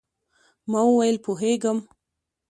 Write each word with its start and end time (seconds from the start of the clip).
ما 0.71 0.81
وویل، 0.85 1.17
پوهېږم. 1.25 1.77